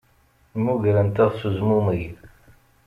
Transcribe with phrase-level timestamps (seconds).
[0.57, 2.03] Mmugrent-aɣ s uzmumeg.